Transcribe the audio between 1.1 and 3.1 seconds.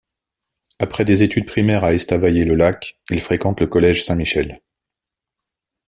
études primaires à Estavayer-le-Lac,